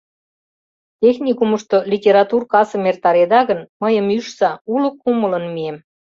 Техникумышто 1.01 1.77
литератур 1.91 2.41
касым 2.53 2.83
эртареда 2.91 3.41
гын, 3.49 3.59
мыйым 3.81 4.07
ӱжса, 4.17 4.51
уло 4.73 4.89
кумылын 5.01 5.45
мием. 5.55 5.77